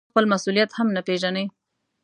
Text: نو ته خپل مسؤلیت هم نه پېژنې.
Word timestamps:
نو 0.03 0.05
ته 0.05 0.09
خپل 0.11 0.25
مسؤلیت 0.33 0.69
هم 0.77 0.87
نه 0.95 1.01
پېژنې. 1.07 1.45